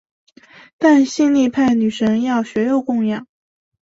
[0.79, 3.27] 但性力派女神要血肉供养。